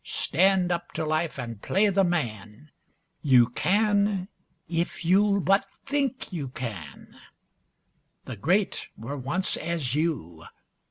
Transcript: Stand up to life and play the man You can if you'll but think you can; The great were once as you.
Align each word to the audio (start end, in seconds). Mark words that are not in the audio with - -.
Stand 0.03 0.71
up 0.71 0.93
to 0.93 1.05
life 1.05 1.37
and 1.37 1.61
play 1.61 1.87
the 1.89 2.03
man 2.03 2.71
You 3.21 3.49
can 3.49 4.29
if 4.67 5.05
you'll 5.05 5.39
but 5.41 5.67
think 5.85 6.33
you 6.33 6.47
can; 6.47 7.15
The 8.25 8.35
great 8.35 8.87
were 8.97 9.15
once 9.15 9.57
as 9.57 9.93
you. 9.93 10.45